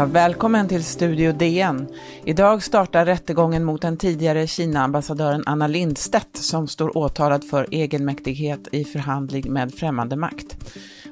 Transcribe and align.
Ja, 0.00 0.06
välkommen 0.06 0.68
till 0.68 0.84
Studio 0.84 1.32
DN. 1.32 1.86
Idag 2.24 2.62
startar 2.62 3.06
rättegången 3.06 3.64
mot 3.64 3.82
den 3.82 3.96
tidigare 3.96 4.46
Kina-ambassadören 4.46 5.42
Anna 5.46 5.66
Lindstedt 5.66 6.36
som 6.36 6.68
står 6.68 6.96
åtalad 6.96 7.44
för 7.44 7.66
egenmäktighet 7.70 8.68
i 8.72 8.84
förhandling 8.84 9.52
med 9.52 9.74
främmande 9.74 10.16
makt. 10.16 10.56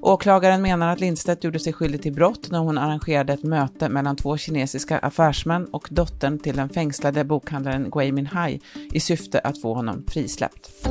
Åklagaren 0.01 0.63
menar 0.63 0.93
att 0.93 1.01
Lindstedt 1.01 1.45
gjorde 1.45 1.59
sig 1.59 1.73
skyldig 1.73 2.03
till 2.03 2.13
brott 2.13 2.51
när 2.51 2.59
hon 2.59 2.79
arrangerade 2.79 3.33
ett 3.33 3.43
möte 3.43 3.89
mellan 3.89 4.17
två 4.17 4.37
kinesiska 4.37 4.99
affärsmän 4.99 5.67
och 5.67 5.89
dottern 5.91 6.39
till 6.39 6.57
den 6.57 6.69
fängslade 6.69 7.25
bokhandlaren 7.25 7.91
Gui 7.91 8.13
Minhai 8.13 8.61
i 8.93 9.01
syfte 9.01 9.39
att 9.39 9.61
få 9.61 9.75
honom 9.75 10.05
frisläppt. 10.09 10.87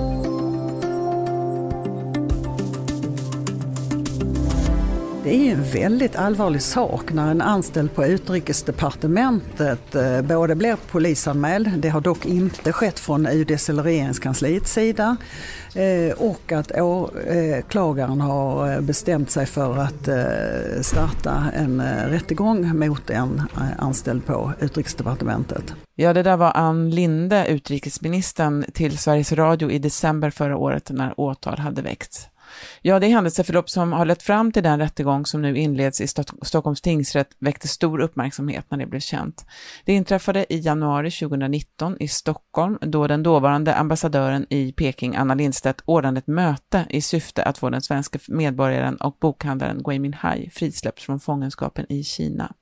Det 5.27 5.35
är 5.35 5.51
en 5.51 5.63
väldigt 5.63 6.15
allvarlig 6.15 6.61
sak 6.61 7.13
när 7.13 7.31
en 7.31 7.41
anställd 7.41 7.95
på 7.95 8.05
utrikesdepartementet 8.05 9.95
eh, 9.95 10.21
både 10.21 10.55
blir 10.55 10.77
polisanmäld, 10.91 11.71
det 11.77 11.89
har 11.89 12.01
dock 12.01 12.25
inte 12.25 12.73
skett 12.73 12.99
från 12.99 13.27
UDs 13.27 13.69
eller 13.69 13.83
regeringskansliets 13.83 14.73
sida, 14.73 15.17
eh, 15.75 16.17
och 16.17 16.51
att 16.51 16.71
åklagaren 16.71 18.21
eh, 18.21 18.27
har 18.27 18.81
bestämt 18.81 19.31
sig 19.31 19.45
för 19.45 19.77
att 19.77 20.09
starta 20.85 21.43
en 21.55 21.81
rättegång 22.09 22.79
mot 22.79 23.09
en 23.09 23.41
anställd 23.77 24.25
på 24.25 24.53
utrikesdepartementet. 24.59 25.73
Ja, 25.95 26.13
det 26.13 26.23
där 26.23 26.37
var 26.37 26.51
Ann 26.55 26.89
Linde, 26.89 27.47
utrikesministern, 27.47 28.65
till 28.73 28.97
Sveriges 28.97 29.31
Radio 29.31 29.71
i 29.71 29.79
december 29.79 30.29
förra 30.29 30.57
året 30.57 30.89
när 30.89 31.19
åtal 31.19 31.59
hade 31.59 31.81
väckts. 31.81 32.29
Ja, 32.81 32.99
det 32.99 33.07
händelseförlopp 33.07 33.69
som 33.69 33.93
har 33.93 34.05
lett 34.05 34.23
fram 34.23 34.51
till 34.51 34.63
den 34.63 34.79
rättegång 34.79 35.25
som 35.25 35.41
nu 35.41 35.57
inleds 35.57 36.01
i 36.01 36.07
Stockholms 36.41 36.81
tingsrätt 36.81 37.29
väckte 37.39 37.67
stor 37.67 37.99
uppmärksamhet 37.99 38.65
när 38.69 38.77
det 38.77 38.85
blev 38.85 38.99
känt. 38.99 39.45
Det 39.85 39.93
inträffade 39.93 40.53
i 40.53 40.59
januari 40.59 41.11
2019 41.11 41.97
i 41.99 42.07
Stockholm 42.07 42.77
då 42.81 43.07
den 43.07 43.23
dåvarande 43.23 43.75
ambassadören 43.75 44.45
i 44.49 44.71
Peking, 44.71 45.15
Anna 45.15 45.33
Lindstedt, 45.33 45.81
ordnade 45.85 46.17
ett 46.17 46.27
möte 46.27 46.85
i 46.89 47.01
syfte 47.01 47.43
att 47.43 47.57
få 47.57 47.69
den 47.69 47.81
svenska 47.81 48.19
medborgaren 48.27 48.95
och 48.95 49.17
bokhandlaren 49.21 49.83
Gui 49.83 49.99
Minhai 49.99 50.49
frisläppt 50.49 51.01
från 51.01 51.19
fångenskapen 51.19 51.85
i 51.89 52.03
Kina. 52.03 52.53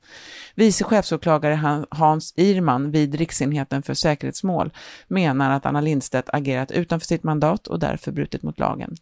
Vice 0.55 0.83
chefsåklagare 0.83 1.86
Hans 1.89 2.33
Irman 2.38 2.92
vid 2.92 3.16
Riksenheten 3.16 3.83
för 3.83 3.94
säkerhetsmål 3.94 4.72
menar 5.08 5.52
att 5.52 5.66
Anna 5.66 5.81
Lindstedt 5.81 6.30
agerat 6.33 6.72
utanför 6.72 7.08
sitt 7.08 7.23
mandat 7.23 7.67
och 7.67 7.80
därför 7.80 8.11
brutit 8.11 8.44
mot 8.44 8.59
lagen. 8.59 8.95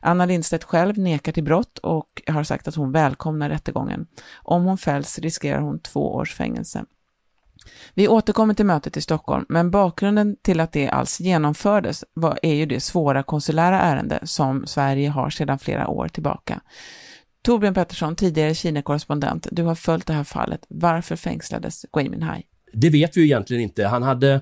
Anna 0.00 0.26
Lindstedt 0.38 0.64
själv 0.64 0.98
nekar 0.98 1.32
till 1.32 1.44
brott 1.44 1.78
och 1.78 2.22
har 2.26 2.44
sagt 2.44 2.68
att 2.68 2.74
hon 2.74 2.92
välkomnar 2.92 3.48
rättegången. 3.48 4.06
Om 4.34 4.64
hon 4.64 4.78
fälls 4.78 5.18
riskerar 5.18 5.60
hon 5.60 5.80
två 5.80 6.14
års 6.14 6.34
fängelse. 6.34 6.84
Vi 7.94 8.08
återkommer 8.08 8.54
till 8.54 8.66
mötet 8.66 8.96
i 8.96 9.00
Stockholm, 9.00 9.46
men 9.48 9.70
bakgrunden 9.70 10.36
till 10.42 10.60
att 10.60 10.72
det 10.72 10.88
alls 10.88 11.20
genomfördes 11.20 12.04
var, 12.14 12.38
är 12.42 12.54
ju 12.54 12.66
det 12.66 12.80
svåra 12.80 13.22
konsulära 13.22 13.80
ärende 13.80 14.20
som 14.22 14.66
Sverige 14.66 15.08
har 15.08 15.30
sedan 15.30 15.58
flera 15.58 15.88
år 15.88 16.08
tillbaka. 16.08 16.60
Torbjörn 17.42 17.74
Pettersson, 17.74 18.16
tidigare 18.16 18.54
Kina-korrespondent, 18.54 19.46
du 19.50 19.62
har 19.62 19.74
följt 19.74 20.06
det 20.06 20.12
här 20.12 20.24
fallet. 20.24 20.60
Varför 20.68 21.16
fängslades 21.16 21.86
Gui 21.92 22.08
Minhai? 22.08 22.42
Det 22.72 22.90
vet 22.90 23.16
vi 23.16 23.20
ju 23.20 23.26
egentligen 23.26 23.62
inte. 23.62 23.86
Han 23.86 24.02
hade 24.02 24.40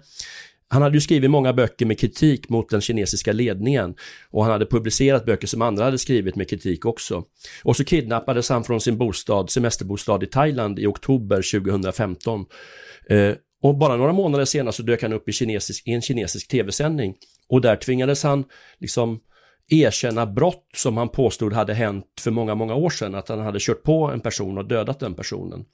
han 0.68 0.82
hade 0.82 0.96
ju 0.96 1.00
skrivit 1.00 1.30
många 1.30 1.52
böcker 1.52 1.86
med 1.86 1.98
kritik 1.98 2.48
mot 2.48 2.68
den 2.68 2.80
kinesiska 2.80 3.32
ledningen 3.32 3.94
och 4.30 4.42
han 4.42 4.52
hade 4.52 4.66
publicerat 4.66 5.26
böcker 5.26 5.46
som 5.46 5.62
andra 5.62 5.84
hade 5.84 5.98
skrivit 5.98 6.36
med 6.36 6.50
kritik 6.50 6.84
också. 6.84 7.24
Och 7.64 7.76
så 7.76 7.84
kidnappades 7.84 8.48
han 8.48 8.64
från 8.64 8.80
sin 8.80 8.98
bostad, 8.98 9.50
semesterbostad 9.50 10.22
i 10.22 10.26
Thailand 10.26 10.78
i 10.78 10.86
oktober 10.86 11.60
2015. 11.60 12.46
Eh, 13.08 13.34
och 13.62 13.78
bara 13.78 13.96
några 13.96 14.12
månader 14.12 14.44
senare 14.44 14.72
så 14.72 14.82
dök 14.82 15.02
han 15.02 15.12
upp 15.12 15.28
i, 15.28 15.32
kinesisk, 15.32 15.88
i 15.88 15.92
en 15.92 16.02
kinesisk 16.02 16.48
tv-sändning 16.48 17.14
och 17.48 17.60
där 17.60 17.76
tvingades 17.76 18.22
han 18.22 18.44
liksom 18.78 19.20
erkänna 19.68 20.26
brott 20.26 20.68
som 20.76 20.96
han 20.96 21.08
påstod 21.08 21.52
hade 21.52 21.74
hänt 21.74 22.06
för 22.20 22.30
många, 22.30 22.54
många 22.54 22.74
år 22.74 22.90
sedan, 22.90 23.14
att 23.14 23.28
han 23.28 23.40
hade 23.40 23.58
kört 23.60 23.82
på 23.82 24.10
en 24.10 24.20
person 24.20 24.58
och 24.58 24.68
dödat 24.68 25.00
den 25.00 25.14
personen. 25.14 25.64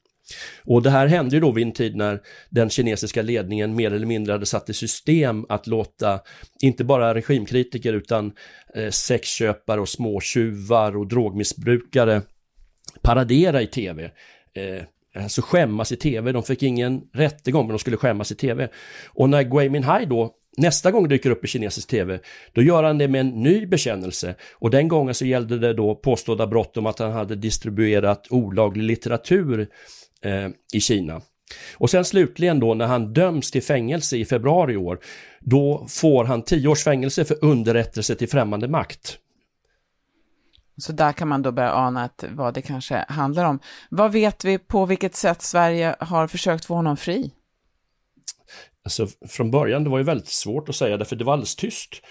Och 0.64 0.82
det 0.82 0.90
här 0.90 1.06
hände 1.06 1.36
ju 1.36 1.40
då 1.40 1.52
vid 1.52 1.66
en 1.66 1.72
tid 1.72 1.96
när 1.96 2.20
den 2.50 2.70
kinesiska 2.70 3.22
ledningen 3.22 3.74
mer 3.74 3.92
eller 3.92 4.06
mindre 4.06 4.32
hade 4.32 4.46
satt 4.46 4.70
i 4.70 4.74
system 4.74 5.46
att 5.48 5.66
låta 5.66 6.20
inte 6.60 6.84
bara 6.84 7.14
regimkritiker 7.14 7.92
utan 7.92 8.32
eh, 8.74 8.90
sexköpare 8.90 9.80
och 9.80 9.88
småtjuvar 9.88 10.96
och 10.96 11.08
drogmissbrukare 11.08 12.22
paradera 13.02 13.62
i 13.62 13.66
tv. 13.66 14.10
Eh, 14.54 14.82
alltså 15.22 15.42
skämmas 15.42 15.92
i 15.92 15.96
tv, 15.96 16.32
de 16.32 16.42
fick 16.42 16.62
ingen 16.62 17.00
rättegång 17.12 17.66
men 17.66 17.72
de 17.72 17.78
skulle 17.78 17.96
skämmas 17.96 18.32
i 18.32 18.34
tv. 18.34 18.68
Och 19.06 19.30
när 19.30 19.42
Gui 19.42 19.68
Minhai 19.68 20.06
då 20.06 20.34
nästa 20.56 20.90
gång 20.90 21.08
dyker 21.08 21.30
upp 21.30 21.44
i 21.44 21.48
kinesisk 21.48 21.88
tv, 21.88 22.20
då 22.52 22.62
gör 22.62 22.82
han 22.82 22.98
det 22.98 23.08
med 23.08 23.20
en 23.20 23.42
ny 23.42 23.66
bekännelse. 23.66 24.34
Och 24.52 24.70
den 24.70 24.88
gången 24.88 25.14
så 25.14 25.24
gällde 25.24 25.58
det 25.58 25.72
då 25.72 25.94
påstådda 25.94 26.46
brott 26.46 26.76
om 26.76 26.86
att 26.86 26.98
han 26.98 27.12
hade 27.12 27.36
distribuerat 27.36 28.26
olaglig 28.30 28.84
litteratur 28.84 29.68
eh, 30.22 30.48
i 30.72 30.80
Kina. 30.80 31.20
Och 31.74 31.90
sen 31.90 32.04
slutligen 32.04 32.60
då 32.60 32.74
när 32.74 32.86
han 32.86 33.12
döms 33.12 33.50
till 33.50 33.62
fängelse 33.62 34.16
i 34.16 34.24
februari 34.24 34.72
i 34.72 34.76
år, 34.76 34.98
då 35.40 35.86
får 35.88 36.24
han 36.24 36.42
tio 36.42 36.69
års 36.69 36.84
fängelse 36.84 37.24
för 37.24 37.44
underrättelse 37.44 38.14
till 38.14 38.28
främmande 38.28 38.69
makt. 38.69 39.19
Så 40.76 40.92
där 40.92 41.12
kan 41.12 41.28
man 41.28 41.42
då 41.42 41.52
börja 41.52 41.72
ana 41.72 42.04
att 42.04 42.24
vad 42.30 42.54
det 42.54 42.62
kanske 42.62 43.04
handlar 43.08 43.44
om. 43.44 43.58
Vad 43.90 44.12
vet 44.12 44.44
vi 44.44 44.58
på 44.58 44.86
vilket 44.86 45.14
sätt 45.14 45.42
Sverige 45.42 45.96
har 46.00 46.26
försökt 46.26 46.64
få 46.64 46.74
honom 46.74 46.96
fri? 46.96 47.30
Alltså 48.84 49.06
från 49.28 49.50
början, 49.50 49.84
det 49.84 49.91
var 49.91 49.98
ju 49.98 50.04
väldigt 50.04 50.28
svårt 50.28 50.69
att 50.69 50.76
säga 50.76 50.97
därför 50.97 51.16
det 51.16 51.25
var 51.25 51.32
alldeles 51.32 51.56
tyst. 51.56 52.03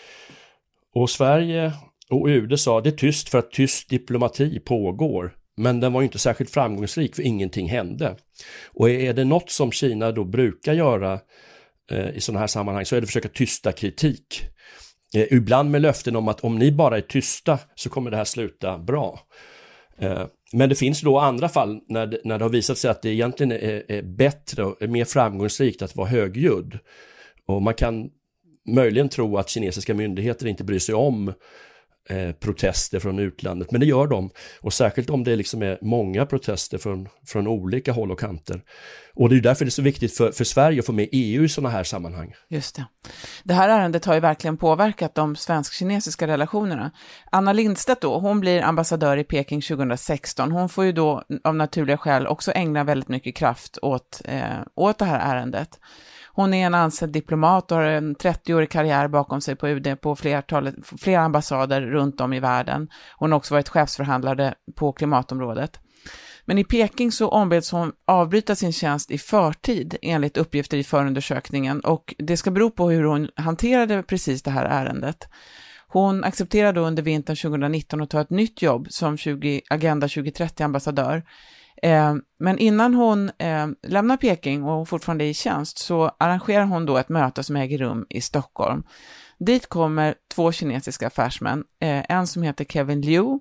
Och 0.94 1.10
Sverige 1.10 1.74
och 2.10 2.28
UD 2.28 2.60
sa 2.60 2.82
det 2.82 2.90
är 2.90 2.92
tyst 2.92 3.30
för 3.30 3.40
att 3.40 3.52
tyst 3.52 3.90
diplomati 3.90 4.60
pågår. 4.60 5.36
Men 5.58 5.80
den 5.80 5.94
var 5.94 6.02
inte 6.02 6.20
särskilt 6.20 6.52
framgångsrik 6.52 7.16
för 7.16 7.24
ingenting 7.24 7.70
hände. 7.70 8.16
Och 8.74 8.90
är 8.90 9.14
det 9.14 9.24
något 9.24 9.50
som 9.50 9.72
Kina 9.72 10.12
då 10.12 10.24
brukar 10.24 10.74
göra 10.74 11.20
eh, 11.92 12.10
i 12.10 12.22
sådana 12.22 12.40
här 12.40 12.48
sammanhang 12.48 12.86
så 12.86 12.96
är 12.96 13.02
det 13.02 13.06
att 13.06 13.10
försöka 13.10 13.30
tysta 13.30 13.72
kritik. 13.72 14.44
Eh, 15.16 15.34
ibland 15.34 15.72
med 15.72 15.82
löften 15.82 16.16
om 16.16 16.28
att 16.28 16.40
om 16.40 16.60
ni 16.60 16.72
bara 16.72 16.98
är 16.98 17.02
tysta 17.02 17.60
så 17.76 17.90
kommer 17.90 18.12
det 18.12 18.18
här 18.18 18.24
sluta 18.24 18.78
bra. 18.78 19.20
Eh, 20.02 20.26
men 20.54 20.70
det 20.70 20.76
finns 20.76 21.02
då 21.02 21.20
andra 21.20 21.50
fall 21.50 21.80
när 21.88 22.08
det, 22.08 22.22
när 22.24 22.38
det 22.38 22.46
har 22.46 22.50
visat 22.50 22.78
sig 22.78 22.92
att 22.92 23.02
det 23.02 23.10
egentligen 23.10 23.52
är, 23.52 23.92
är 23.92 24.02
bättre 24.02 24.64
och 24.64 24.90
mer 24.90 25.06
framgångsrikt 25.06 25.82
att 25.82 25.96
vara 25.96 26.08
högljudd. 26.08 26.80
Och 27.46 27.62
man 27.62 27.74
kan 27.74 28.10
möjligen 28.70 29.10
tro 29.10 29.38
att 29.38 29.50
kinesiska 29.50 29.94
myndigheter 29.94 30.48
inte 30.48 30.64
bryr 30.64 30.80
sig 30.80 30.96
om 30.96 31.34
Eh, 32.10 32.32
protester 32.32 33.00
från 33.00 33.20
utlandet, 33.20 33.72
men 33.72 33.80
det 33.80 33.86
gör 33.86 34.08
de. 34.08 34.30
Och 34.62 34.74
särskilt 34.74 35.10
om 35.10 35.24
det 35.24 35.36
liksom 35.36 35.62
är 35.62 35.78
många 35.82 36.26
protester 36.26 36.78
från, 36.78 37.10
från 37.28 37.48
olika 37.48 37.92
håll 37.92 38.12
och 38.12 38.20
kanter. 38.20 38.62
Och 39.14 39.30
det 39.30 39.36
är 39.36 39.42
därför 39.42 39.66
det 39.66 39.70
är 39.70 39.72
så 39.72 39.82
viktigt 39.82 40.18
för, 40.18 40.32
för 40.32 40.44
Sverige 40.44 40.80
att 40.80 40.86
få 40.86 40.92
med 40.92 41.10
EU 41.12 41.44
i 41.44 41.50
sådana 41.50 41.70
här 41.70 41.84
sammanhang. 41.84 42.34
Just 42.48 42.76
det. 42.76 42.86
Det 43.44 43.54
här 43.54 43.70
ärendet 43.70 44.06
har 44.06 44.14
ju 44.14 44.20
verkligen 44.20 44.58
påverkat 44.58 45.16
de 45.16 45.36
svensk-kinesiska 45.36 46.28
relationerna. 46.28 46.92
Anna 47.32 47.54
Lindstedt 47.54 48.02
då, 48.02 48.20
hon 48.20 48.40
blir 48.40 48.62
ambassadör 48.62 49.18
i 49.18 49.24
Peking 49.24 49.62
2016. 49.62 50.52
Hon 50.52 50.70
får 50.70 50.86
ju 50.86 50.92
då 50.92 51.24
av 51.44 51.56
naturliga 51.56 51.98
skäl 51.98 52.28
också 52.28 52.52
ägna 52.52 52.84
väldigt 52.84 53.10
mycket 53.10 53.36
kraft 53.36 53.78
åt, 53.82 54.22
eh, 54.26 54.60
åt 54.76 54.98
det 54.98 55.06
här 55.06 55.36
ärendet. 55.36 55.80
Hon 56.34 56.54
är 56.54 56.66
en 56.66 56.74
ansedd 56.74 57.10
diplomat 57.10 57.72
och 57.72 57.78
har 57.78 57.84
en 57.84 58.16
30-årig 58.16 58.70
karriär 58.70 59.08
bakom 59.08 59.42
sig 59.42 59.56
på 59.56 59.68
UD 59.68 60.02
på 60.02 60.16
flertalet, 60.16 60.76
flera 61.02 61.22
ambassader 61.22 61.82
runt 61.82 62.22
om 62.22 62.34
i 62.34 62.40
världen. 62.40 62.90
Hon 63.18 63.32
har 63.32 63.38
också 63.38 63.54
varit 63.54 63.70
chefsförhandlare 63.70 64.54
på 64.76 64.92
klimatområdet. 64.94 65.80
Men 66.46 66.58
i 66.58 66.64
Peking 66.64 67.12
så 67.12 67.30
ombeds 67.30 67.72
hon 67.72 67.92
avbryta 68.06 68.56
sin 68.56 68.74
tjänst 68.74 69.12
i 69.12 69.18
förtid 69.18 69.96
enligt 70.02 70.38
uppgifter 70.38 70.78
i 70.78 70.84
förundersökningen 70.84 71.80
och 71.80 72.16
det 72.18 72.38
ska 72.38 72.52
bero 72.52 72.72
på 72.72 72.90
hur 72.90 73.04
hon 73.04 73.30
hanterade 73.36 74.04
precis 74.04 74.44
det 74.44 74.52
här 74.52 74.66
ärendet. 74.66 75.28
Hon 75.88 76.24
accepterade 76.24 76.80
under 76.80 77.04
vintern 77.04 77.36
2019 77.36 78.02
att 78.02 78.10
ta 78.10 78.22
ett 78.22 78.30
nytt 78.30 78.62
jobb 78.62 78.88
som 78.90 79.18
20, 79.18 79.62
Agenda 79.70 80.08
2030-ambassadör 80.08 81.24
Eh, 81.82 82.16
men 82.40 82.58
innan 82.58 82.94
hon 82.94 83.32
eh, 83.38 83.68
lämnar 83.88 84.18
Peking 84.18 84.64
och 84.64 84.90
fortfarande 84.90 85.26
är 85.26 85.30
i 85.30 85.34
tjänst 85.34 85.78
så 85.78 86.12
arrangerar 86.18 86.66
hon 86.66 86.86
då 86.86 86.98
ett 86.98 87.10
möte 87.10 87.44
som 87.44 87.56
äger 87.56 87.78
rum 87.78 88.06
i 88.10 88.22
Stockholm. 88.22 88.84
Dit 89.40 89.70
kommer 89.70 90.16
två 90.34 90.52
kinesiska 90.52 91.08
affärsmän, 91.08 91.64
eh, 91.82 92.12
en 92.12 92.28
som 92.28 92.44
heter 92.44 92.66
Kevin 92.66 93.02
Liu 93.02 93.40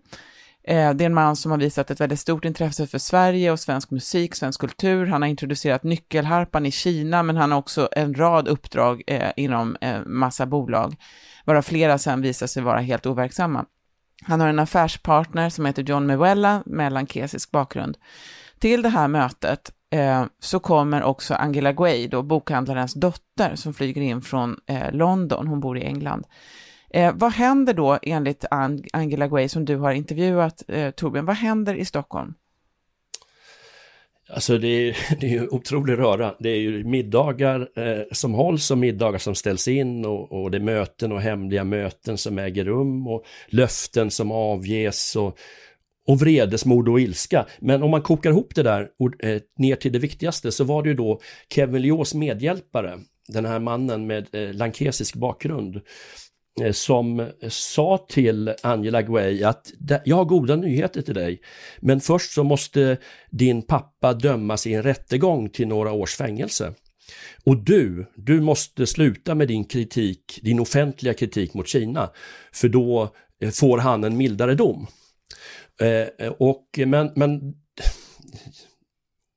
eh, 0.65 0.95
det 0.95 1.05
är 1.05 1.07
en 1.07 1.15
man 1.15 1.37
som 1.37 1.51
har 1.51 1.59
visat 1.59 1.91
ett 1.91 2.01
väldigt 2.01 2.21
stort 2.21 2.45
intresse 2.45 2.87
för 2.87 2.99
Sverige 2.99 3.51
och 3.53 3.61
svensk 3.61 3.91
musik, 3.91 4.35
svensk 4.35 4.61
kultur. 4.61 5.07
Han 5.07 5.23
har 5.23 5.29
introducerat 5.29 5.83
nyckelharpan 5.83 6.67
i 6.67 6.71
Kina, 6.71 7.23
men 7.23 7.37
han 7.37 7.53
har 7.53 7.59
också 7.59 7.89
en 7.93 8.15
rad 8.15 8.49
uppdrag 8.49 9.03
eh, 9.07 9.31
inom 9.37 9.77
eh, 9.81 10.01
massa 10.07 10.47
bolag, 10.47 10.97
varav 11.45 11.63
flera 11.63 11.99
sen 11.99 12.23
visar 12.23 12.47
sig 12.47 12.63
vara 12.63 12.81
helt 12.81 13.07
overksamma. 13.07 13.65
Han 14.23 14.41
har 14.41 14.49
en 14.49 14.59
affärspartner 14.59 15.51
som 15.51 15.67
heter 15.67 15.83
John 15.83 16.07
Mewella 16.07 16.63
med 16.67 16.93
lankesisk 16.93 17.51
bakgrund. 17.51 17.97
Till 18.59 18.83
det 18.83 18.89
här 18.89 19.09
mötet 19.09 19.73
eh, 19.91 20.25
så 20.39 20.61
kommer 20.61 21.03
också 21.03 21.35
Angela 21.35 21.73
Guay, 21.73 22.09
då 22.09 22.23
bokhandlarens 22.23 22.95
dotter, 22.95 23.57
som 23.57 23.75
flyger 23.75 24.03
in 24.03 24.23
från 24.23 24.57
eh, 24.67 24.93
London, 24.93 25.47
hon 25.47 25.61
bor 25.61 25.79
i 25.79 25.85
England. 25.85 26.27
Eh, 26.91 27.13
vad 27.15 27.33
händer 27.33 27.75
då 27.75 27.99
enligt 28.03 28.45
Angela 28.93 29.29
Guay 29.29 29.49
som 29.49 29.65
du 29.65 29.77
har 29.77 29.93
intervjuat, 29.93 30.63
eh, 30.69 30.91
Torbjörn, 30.91 31.27
vad 31.27 31.37
händer 31.37 31.75
i 31.75 31.85
Stockholm? 31.85 32.35
Alltså 34.35 34.59
det 34.59 34.69
är, 34.69 34.97
det 35.21 35.27
är 35.27 35.31
ju 35.31 35.49
otrolig 35.49 35.99
röra. 35.99 36.35
Det 36.39 36.49
är 36.49 36.57
ju 36.57 36.85
middagar 36.85 37.69
eh, 37.77 38.03
som 38.13 38.35
hålls 38.35 38.71
och 38.71 38.79
middagar 38.79 39.19
som 39.19 39.35
ställs 39.35 39.69
in 39.69 40.05
och, 40.05 40.33
och 40.33 40.51
det 40.51 40.59
är 40.59 40.63
möten 40.63 41.13
och 41.13 41.21
hemliga 41.21 41.65
möten 41.65 42.19
som 42.19 42.39
äger 42.39 42.65
rum 42.65 43.07
och 43.07 43.25
löften 43.49 44.11
som 44.11 44.33
avges 44.33 45.17
och, 45.17 45.39
och 46.07 46.21
vredesmod 46.21 46.89
och 46.89 47.01
ilska. 47.01 47.47
Men 47.59 47.83
om 47.83 47.91
man 47.91 48.03
kokar 48.03 48.31
ihop 48.31 48.55
det 48.55 48.63
där 48.63 48.89
eh, 49.23 49.41
ner 49.59 49.77
till 49.77 49.93
det 49.93 49.99
viktigaste 49.99 50.53
så 50.53 50.65
var 50.65 50.83
det 50.83 50.89
ju 50.89 50.95
då 50.95 51.21
Kevin 51.55 51.83
Leos 51.83 52.15
medhjälpare, 52.15 52.99
den 53.29 53.45
här 53.45 53.59
mannen 53.59 54.07
med 54.07 54.35
eh, 54.35 54.55
lankesisk 54.55 55.15
bakgrund, 55.15 55.81
Eh, 56.61 56.73
som 56.73 57.31
sa 57.49 58.07
till 58.09 58.55
Angela 58.63 59.03
Gway 59.03 59.45
att 59.45 59.73
jag 60.05 60.17
har 60.17 60.25
goda 60.25 60.57
nyheter 60.57 61.03
till 61.03 61.15
dig, 61.15 61.41
men 61.81 62.01
först 62.01 62.33
så 62.33 62.45
måste 62.45 62.97
din 63.31 63.63
pappa 63.63 64.15
dömas 64.15 64.67
i 64.67 64.75
en 64.75 64.83
rättegång 64.83 65.51
till 65.51 65.69
några 65.69 65.93
års 65.93 66.17
fängelse. 66.17 66.75
Och 67.45 67.65
du, 67.65 68.07
du 68.17 68.41
måste 68.41 68.87
sluta 68.87 69.35
med 69.35 69.49
din 69.49 69.65
kritik, 69.65 70.41
din 70.43 70.61
offentliga 70.61 71.15
kritik 71.15 71.55
mot 71.55 71.69
Kina, 71.69 72.11
för 72.53 72.69
då 72.69 73.15
eh, 73.41 73.51
får 73.51 73.79
han 73.79 74.05
en 74.05 74.17
mildare 74.17 74.55
dom. 74.55 74.87
Eh, 75.81 76.27
eh 76.27 76.33
och, 76.39 76.65
men, 76.87 77.13
men, 77.17 77.55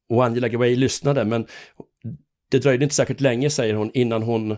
och 0.09 0.25
Angela 0.25 0.47
Gway 0.47 0.75
lyssnade, 0.75 1.25
men 1.25 1.47
det 2.51 2.59
dröjde 2.59 2.83
inte 2.83 2.95
särskilt 2.95 3.21
länge, 3.21 3.49
säger 3.49 3.73
hon, 3.73 3.91
innan 3.93 4.23
hon 4.23 4.57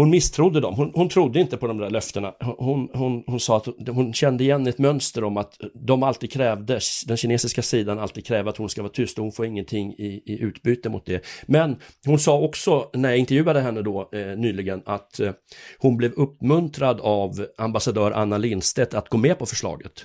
hon 0.00 0.10
misstrodde 0.10 0.60
dem. 0.60 0.74
Hon, 0.74 0.92
hon 0.94 1.08
trodde 1.08 1.40
inte 1.40 1.56
på 1.56 1.66
de 1.66 1.78
där 1.78 1.90
löftena. 1.90 2.32
Hon, 2.40 2.88
hon, 2.92 3.24
hon 3.26 3.40
sa 3.40 3.56
att 3.56 3.66
hon 3.88 4.12
kände 4.12 4.44
igen 4.44 4.66
ett 4.66 4.78
mönster 4.78 5.24
om 5.24 5.36
att 5.36 5.54
de 5.74 6.02
alltid 6.02 6.32
krävde, 6.32 6.80
den 7.06 7.16
kinesiska 7.16 7.62
sidan 7.62 7.98
alltid 7.98 8.26
kräver 8.26 8.50
att 8.50 8.56
hon 8.56 8.68
ska 8.68 8.82
vara 8.82 8.92
tyst 8.92 9.18
och 9.18 9.24
hon 9.24 9.32
får 9.32 9.46
ingenting 9.46 9.92
i, 9.92 10.22
i 10.26 10.38
utbyte 10.40 10.88
mot 10.88 11.06
det. 11.06 11.24
Men 11.46 11.76
hon 12.06 12.18
sa 12.18 12.38
också, 12.38 12.90
när 12.92 13.08
jag 13.08 13.18
intervjuade 13.18 13.60
henne 13.60 13.82
då 13.82 14.08
eh, 14.12 14.38
nyligen, 14.38 14.82
att 14.86 15.20
eh, 15.20 15.32
hon 15.78 15.96
blev 15.96 16.12
uppmuntrad 16.12 17.00
av 17.00 17.46
ambassadör 17.58 18.10
Anna 18.10 18.38
Lindstedt 18.38 18.94
att 18.94 19.08
gå 19.08 19.18
med 19.18 19.38
på 19.38 19.46
förslaget. 19.46 20.04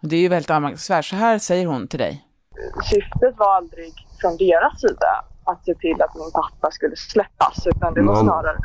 Det 0.00 0.16
är 0.16 0.20
ju 0.20 0.28
väldigt 0.28 0.50
anmärkningsvärt. 0.50 1.04
Så 1.04 1.16
här 1.16 1.38
säger 1.38 1.66
hon 1.66 1.88
till 1.88 1.98
dig. 1.98 2.24
Syftet 2.90 3.38
var 3.38 3.56
aldrig 3.56 3.92
från 4.20 4.36
deras 4.36 4.80
sida 4.80 5.24
att 5.44 5.64
se 5.64 5.74
till 5.74 6.02
att 6.02 6.14
min 6.14 6.30
pappa 6.32 6.70
skulle 6.70 6.96
släppas 6.96 7.66
utan 7.66 7.94
det 7.94 8.02
var 8.02 8.16
snarare 8.16 8.58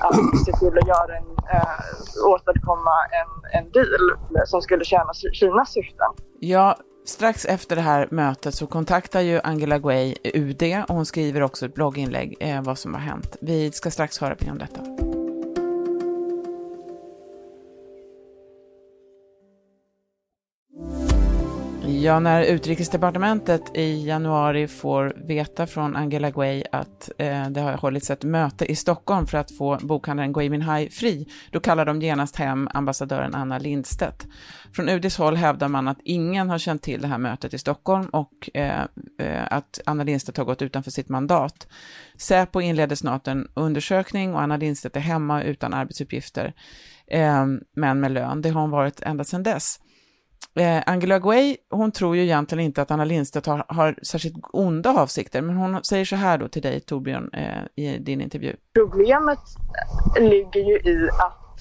att 0.00 0.44
se 0.46 0.52
till 0.52 0.78
att 0.78 0.88
göra 0.88 1.16
en, 1.16 1.28
äh, 1.56 2.26
åstadkomma 2.26 2.94
en, 3.20 3.60
en 3.60 3.70
deal 3.72 4.04
som 4.46 4.62
skulle 4.62 4.84
tjäna 4.84 5.12
Kinas 5.32 5.72
syften. 5.72 6.10
Ja, 6.40 6.76
strax 7.06 7.44
efter 7.44 7.76
det 7.76 7.82
här 7.82 8.08
mötet 8.10 8.54
så 8.54 8.66
kontaktar 8.66 9.20
ju 9.20 9.40
Angela 9.44 9.78
Guay 9.78 10.14
UD 10.34 10.62
och 10.88 10.94
hon 10.94 11.06
skriver 11.06 11.42
också 11.42 11.66
ett 11.66 11.74
blogginlägg 11.74 12.36
eh, 12.40 12.62
vad 12.62 12.78
som 12.78 12.94
har 12.94 13.00
hänt. 13.00 13.36
Vi 13.40 13.72
ska 13.72 13.90
strax 13.90 14.18
höra 14.18 14.36
mer 14.40 14.50
om 14.50 14.58
detta. 14.58 15.07
Ja, 21.90 22.20
när 22.20 22.42
utrikesdepartementet 22.42 23.76
i 23.76 24.06
januari 24.06 24.68
får 24.68 25.16
veta 25.26 25.66
från 25.66 25.96
Angela 25.96 26.30
Guay 26.30 26.64
att 26.72 27.10
eh, 27.18 27.48
det 27.50 27.60
har 27.60 27.72
hållits 27.72 28.10
ett 28.10 28.24
möte 28.24 28.72
i 28.72 28.76
Stockholm 28.76 29.26
för 29.26 29.38
att 29.38 29.50
få 29.50 29.78
bokhandlaren 29.82 30.32
Gui 30.32 30.50
Minhai 30.50 30.90
fri, 30.90 31.26
då 31.52 31.60
kallar 31.60 31.84
de 31.84 32.02
genast 32.02 32.36
hem 32.36 32.68
ambassadören 32.74 33.34
Anna 33.34 33.58
Lindstedt. 33.58 34.26
Från 34.72 34.88
UDs 34.88 35.18
håll 35.18 35.36
hävdar 35.36 35.68
man 35.68 35.88
att 35.88 35.98
ingen 36.04 36.50
har 36.50 36.58
känt 36.58 36.82
till 36.82 37.00
det 37.00 37.08
här 37.08 37.18
mötet 37.18 37.54
i 37.54 37.58
Stockholm 37.58 38.08
och 38.08 38.50
eh, 38.54 38.84
eh, 39.18 39.46
att 39.50 39.80
Anna 39.86 40.04
Lindstedt 40.04 40.38
har 40.38 40.44
gått 40.44 40.62
utanför 40.62 40.90
sitt 40.90 41.08
mandat. 41.08 41.68
Säpo 42.16 42.60
inleder 42.60 42.96
snart 42.96 43.28
en 43.28 43.48
undersökning 43.54 44.34
och 44.34 44.42
Anna 44.42 44.56
Lindstedt 44.56 44.96
är 44.96 45.00
hemma 45.00 45.42
utan 45.42 45.74
arbetsuppgifter, 45.74 46.54
eh, 47.06 47.46
men 47.76 48.00
med 48.00 48.12
lön. 48.12 48.42
Det 48.42 48.48
har 48.48 48.60
hon 48.60 48.70
varit 48.70 49.00
ända 49.02 49.24
sedan 49.24 49.42
dess. 49.42 49.80
Eh, 50.54 50.82
Angela 50.86 51.18
Guay, 51.18 51.56
hon 51.70 51.92
tror 51.92 52.16
ju 52.16 52.22
egentligen 52.22 52.64
inte 52.64 52.82
att 52.82 52.90
Anna 52.90 53.04
Lindstedt 53.04 53.46
har, 53.46 53.64
har 53.68 53.98
särskilt 54.02 54.36
onda 54.52 55.00
avsikter, 55.00 55.42
men 55.42 55.56
hon 55.56 55.84
säger 55.84 56.04
så 56.04 56.16
här 56.16 56.38
då 56.38 56.48
till 56.48 56.62
dig 56.62 56.80
Torbjörn 56.80 57.30
eh, 57.32 57.84
i 57.84 57.98
din 57.98 58.20
intervju. 58.20 58.56
Problemet 58.74 59.38
ligger 60.18 60.60
ju 60.60 60.74
i 60.74 61.08
att 61.18 61.60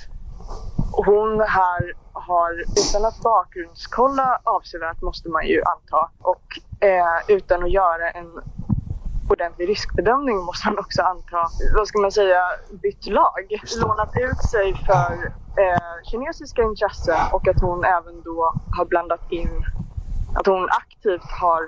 hon 1.06 1.40
här 1.40 1.94
har, 2.14 2.52
utan 2.60 3.06
att 3.06 3.22
bakgrundskolla 3.24 4.42
avsevärt 4.44 5.02
måste 5.02 5.30
man 5.30 5.48
ju 5.48 5.62
anta, 5.64 6.10
och 6.20 6.44
eh, 6.88 7.36
utan 7.36 7.64
att 7.64 7.72
göra 7.72 8.10
en 8.10 8.32
ordentlig 9.32 9.70
riskbedömning 9.70 10.38
måste 10.38 10.68
man 10.68 10.80
också 10.80 11.02
anta, 11.02 11.42
vad 11.78 11.88
ska 11.88 12.00
man 12.00 12.12
säga, 12.12 12.42
bytt 12.82 13.08
lag. 13.08 13.44
Lånat 13.82 14.14
ut 14.16 14.42
sig 14.52 14.74
för 14.74 15.14
eh, 15.64 16.12
kinesiska 16.12 16.62
intressen 16.62 17.20
och 17.32 17.48
att 17.48 17.62
hon 17.62 17.84
även 17.84 18.22
då 18.22 18.54
har 18.78 18.86
blandat 18.86 19.32
in, 19.32 19.66
att 20.36 20.48
hon 20.48 20.70
aktivt 20.70 21.32
har 21.42 21.62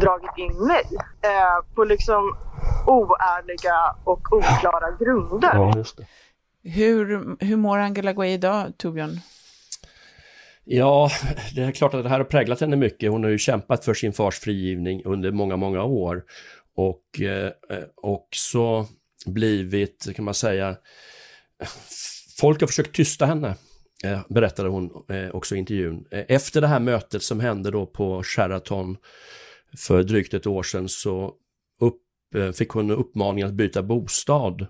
dragit 0.00 0.36
in 0.36 0.66
mig 0.66 0.86
eh, 1.22 1.74
på 1.74 1.84
liksom 1.84 2.36
oärliga 2.86 3.96
och 4.04 4.32
oklara 4.32 4.90
grunder. 5.00 5.54
Ja, 5.54 5.72
just 5.76 5.96
det. 5.96 6.06
Hur, 6.62 7.36
hur 7.44 7.56
mår 7.56 7.78
Angela 7.78 8.12
Guay 8.12 8.32
idag, 8.32 8.72
Torbjörn? 8.76 9.20
Ja, 10.70 11.10
det 11.54 11.62
är 11.62 11.72
klart 11.72 11.94
att 11.94 12.02
det 12.02 12.08
här 12.08 12.18
har 12.18 12.24
präglat 12.24 12.60
henne 12.60 12.76
mycket. 12.76 13.10
Hon 13.10 13.24
har 13.24 13.30
ju 13.30 13.38
kämpat 13.38 13.84
för 13.84 13.94
sin 13.94 14.12
fars 14.12 14.38
frigivning 14.38 15.02
under 15.04 15.30
många, 15.30 15.56
många 15.56 15.82
år 15.82 16.22
och 16.78 17.20
eh, 17.20 17.52
eh, 17.70 17.84
också 17.96 18.86
blivit, 19.26 20.16
kan 20.16 20.24
man 20.24 20.34
säga, 20.34 20.76
folk 22.40 22.60
har 22.60 22.66
försökt 22.66 22.96
tysta 22.96 23.26
henne, 23.26 23.54
eh, 24.04 24.20
berättade 24.28 24.68
hon 24.68 24.90
eh, 25.08 25.30
också 25.30 25.54
i 25.54 25.58
intervjun. 25.58 26.04
Eh, 26.10 26.24
efter 26.28 26.60
det 26.60 26.66
här 26.66 26.80
mötet 26.80 27.22
som 27.22 27.40
hände 27.40 27.70
då 27.70 27.86
på 27.86 28.22
Sheraton 28.22 28.96
för 29.78 30.02
drygt 30.02 30.34
ett 30.34 30.46
år 30.46 30.62
sedan 30.62 30.88
så 30.88 31.34
upp, 31.80 32.02
eh, 32.34 32.52
fick 32.52 32.68
hon 32.68 32.90
uppmaningen 32.90 33.48
att 33.48 33.54
byta 33.54 33.82
bostad 33.82 34.66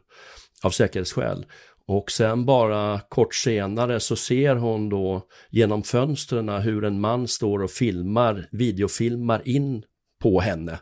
av 0.62 0.70
säkerhetsskäl. 0.70 1.46
Och 1.86 2.10
sen 2.10 2.46
bara 2.46 3.00
kort 3.08 3.34
senare 3.34 4.00
så 4.00 4.16
ser 4.16 4.56
hon 4.56 4.88
då 4.88 5.26
genom 5.50 5.82
fönstren 5.82 6.48
hur 6.48 6.84
en 6.84 7.00
man 7.00 7.28
står 7.28 7.62
och 7.62 7.70
filmar, 7.70 8.48
videofilmar 8.52 9.48
in 9.48 9.84
på 10.18 10.40
henne. 10.40 10.78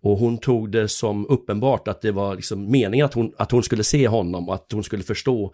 Och 0.00 0.18
hon 0.18 0.38
tog 0.38 0.70
det 0.70 0.88
som 0.88 1.26
uppenbart 1.26 1.88
att 1.88 2.00
det 2.00 2.12
var 2.12 2.34
liksom 2.34 2.70
meningen 2.70 3.06
att 3.06 3.14
hon, 3.14 3.32
att 3.36 3.50
hon 3.50 3.62
skulle 3.62 3.84
se 3.84 4.08
honom 4.08 4.48
och 4.48 4.54
att 4.54 4.72
hon 4.72 4.84
skulle 4.84 5.02
förstå 5.02 5.52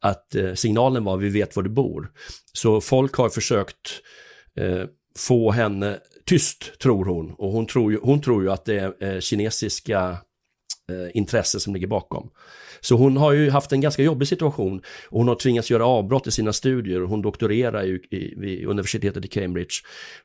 att 0.00 0.34
eh, 0.34 0.54
signalen 0.54 1.04
var 1.04 1.16
vi 1.16 1.28
vet 1.28 1.56
var 1.56 1.62
du 1.62 1.70
bor. 1.70 2.12
Så 2.52 2.80
folk 2.80 3.14
har 3.14 3.28
försökt 3.28 4.02
eh, 4.56 4.84
få 5.18 5.50
henne 5.50 5.98
tyst, 6.26 6.78
tror 6.78 7.04
hon. 7.04 7.34
Och 7.38 7.52
hon 7.52 7.66
tror 7.66 7.92
ju, 7.92 7.98
hon 8.02 8.20
tror 8.20 8.42
ju 8.42 8.50
att 8.50 8.64
det 8.64 8.78
är 8.78 9.14
eh, 9.14 9.20
kinesiska 9.20 10.16
Eh, 10.90 11.10
intresse 11.14 11.60
som 11.60 11.74
ligger 11.74 11.86
bakom. 11.86 12.30
Så 12.80 12.96
hon 12.96 13.16
har 13.16 13.32
ju 13.32 13.50
haft 13.50 13.72
en 13.72 13.80
ganska 13.80 14.02
jobbig 14.02 14.28
situation 14.28 14.82
och 15.10 15.18
hon 15.18 15.28
har 15.28 15.34
tvingats 15.34 15.70
göra 15.70 15.86
avbrott 15.86 16.26
i 16.26 16.30
sina 16.30 16.52
studier. 16.52 17.00
Hon 17.00 17.22
doktorerar 17.22 17.82
ju 17.82 17.96
i, 18.10 18.34
vid 18.36 18.66
universitetet 18.66 19.24
i 19.24 19.28
Cambridge. 19.28 19.74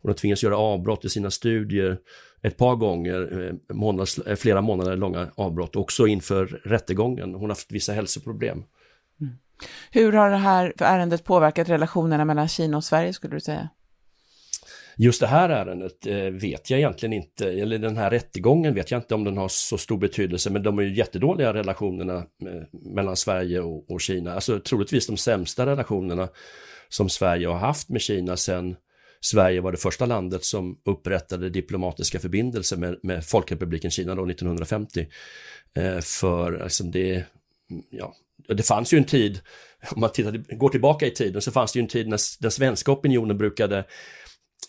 Hon 0.02 0.10
har 0.10 0.16
tvingats 0.16 0.44
göra 0.44 0.58
avbrott 0.58 1.06
i 1.06 1.10
sina 1.10 1.32
studier 1.32 1.98
ett 2.42 2.58
par 2.58 2.76
gånger, 2.76 3.48
eh, 3.48 3.76
månads, 3.76 4.20
eh, 4.20 4.36
flera 4.36 4.62
månader 4.62 4.98
långa 4.98 5.28
avbrott, 5.36 5.76
också 5.76 6.08
inför 6.08 6.46
rättegången. 6.46 7.34
Hon 7.34 7.42
har 7.42 7.50
haft 7.50 7.72
vissa 7.72 7.94
hälsoproblem. 7.94 8.64
Mm. 9.22 9.34
Hur 9.92 10.14
har 10.14 10.30
det 10.30 10.38
här 10.38 10.74
ärendet 10.78 11.24
påverkat 11.24 11.70
relationerna 11.70 12.26
mellan 12.26 12.48
Kina 12.48 12.78
och 12.78 12.84
Sverige 12.84 13.14
skulle 13.14 13.36
du 13.36 13.40
säga? 13.40 13.70
Just 14.98 15.20
det 15.20 15.28
här 15.28 15.50
ärendet 15.50 16.06
eh, 16.06 16.16
vet 16.16 16.70
jag 16.70 16.80
egentligen 16.80 17.14
inte, 17.14 17.52
eller 17.52 17.80
den 17.80 17.98
här 17.98 18.12
rättegången 18.12 18.76
vet 18.76 18.92
jag 18.92 19.00
inte 19.00 19.16
om 19.16 19.24
den 19.24 19.38
har 19.38 19.48
så 19.48 19.78
stor 19.78 19.98
betydelse, 19.98 20.50
men 20.50 20.64
de 20.64 20.80
är 20.80 20.84
ju 20.84 20.96
jättedåliga 20.96 21.54
relationerna 21.54 22.18
eh, 22.18 22.92
mellan 22.96 23.16
Sverige 23.16 23.62
och, 23.62 23.92
och 23.92 24.02
Kina. 24.02 24.34
Alltså 24.34 24.60
troligtvis 24.60 25.08
de 25.08 25.18
sämsta 25.18 25.66
relationerna 25.66 26.30
som 26.90 27.10
Sverige 27.10 27.48
har 27.48 27.58
haft 27.58 27.90
med 27.90 28.02
Kina 28.02 28.38
sedan 28.38 28.76
Sverige 29.22 29.62
var 29.62 29.72
det 29.72 29.78
första 29.78 30.06
landet 30.06 30.44
som 30.44 30.78
upprättade 30.86 31.50
diplomatiska 31.50 32.20
förbindelser 32.20 32.78
med, 32.78 33.00
med 33.04 33.26
Folkrepubliken 33.26 33.92
Kina 33.92 34.16
då 34.16 34.30
1950. 34.30 35.08
Eh, 35.76 36.00
för 36.00 36.60
alltså 36.60 36.84
det, 36.84 37.24
ja, 37.90 38.14
det 38.48 38.64
fanns 38.64 38.94
ju 38.94 38.98
en 38.98 39.04
tid, 39.04 39.40
om 39.92 40.02
man 40.02 40.12
tittar, 40.12 40.56
går 40.56 40.70
tillbaka 40.70 41.08
i 41.08 41.12
tiden, 41.12 41.42
så 41.42 41.52
fanns 41.52 41.74
det 41.74 41.80
ju 41.80 41.82
en 41.82 41.90
tid 41.90 42.08
när 42.08 42.42
den 42.42 42.52
svenska 42.52 42.92
opinionen 42.92 43.38
brukade 43.38 43.86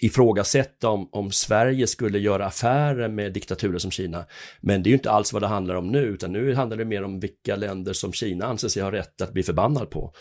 ifrågasätta 0.00 0.88
om, 0.88 1.08
om 1.12 1.32
Sverige 1.32 1.86
skulle 1.86 2.18
göra 2.18 2.46
affärer 2.46 3.08
med 3.08 3.32
diktaturer 3.32 3.78
som 3.78 3.90
Kina. 3.90 4.24
Men 4.60 4.82
det 4.82 4.88
är 4.88 4.90
ju 4.90 4.96
inte 4.96 5.10
alls 5.10 5.32
vad 5.32 5.42
det 5.42 5.46
handlar 5.46 5.74
om 5.74 5.88
nu, 5.88 6.02
utan 6.02 6.32
nu 6.32 6.54
handlar 6.54 6.76
det 6.76 6.84
mer 6.84 7.02
om 7.02 7.20
vilka 7.20 7.56
länder 7.56 7.92
som 7.92 8.12
Kina 8.12 8.46
anser 8.46 8.68
sig 8.68 8.82
ha 8.82 8.92
rätt 8.92 9.20
att 9.20 9.32
bli 9.32 9.42
förbannad 9.42 9.90
på. 9.90 10.12